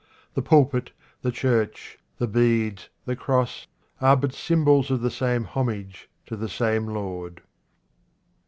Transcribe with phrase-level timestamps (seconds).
[0.33, 3.67] The pulpit, the church, the beads, the cross,
[3.99, 7.43] are but symbols of the same homage to the same Lord.